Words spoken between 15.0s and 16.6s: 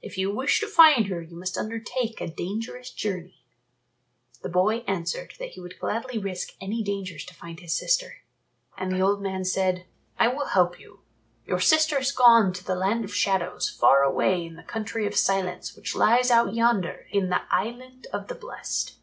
of Silence which lies out